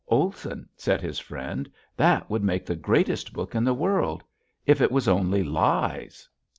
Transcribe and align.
"Olson," 0.07 0.67
said 0.75 0.99
his 0.99 1.19
friend, 1.19 1.71
"that 1.95 2.27
would 2.27 2.43
make 2.43 2.65
the 2.65 2.75
greatest 2.75 3.33
book 3.33 3.53
in 3.53 3.63
the 3.63 3.71
world 3.75 4.23
if 4.65 4.81
it 4.81 4.91
was 4.91 5.07
only 5.07 5.43
lies." 5.43 6.27